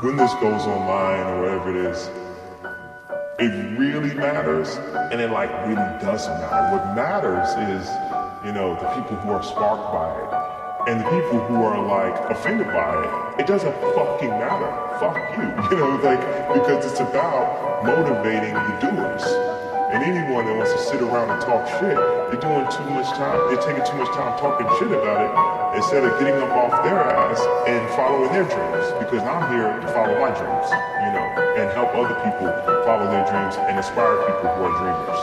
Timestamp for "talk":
21.40-21.66